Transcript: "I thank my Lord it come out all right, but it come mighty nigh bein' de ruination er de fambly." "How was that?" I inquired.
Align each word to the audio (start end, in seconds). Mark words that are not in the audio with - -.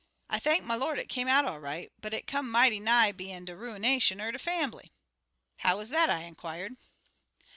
"I 0.31 0.39
thank 0.39 0.63
my 0.65 0.73
Lord 0.73 0.97
it 0.97 1.13
come 1.13 1.27
out 1.27 1.45
all 1.45 1.59
right, 1.59 1.91
but 2.01 2.11
it 2.11 2.25
come 2.25 2.49
mighty 2.49 2.79
nigh 2.79 3.11
bein' 3.11 3.45
de 3.45 3.55
ruination 3.55 4.19
er 4.19 4.31
de 4.31 4.39
fambly." 4.39 4.91
"How 5.57 5.77
was 5.77 5.89
that?" 5.89 6.09
I 6.09 6.21
inquired. 6.23 6.75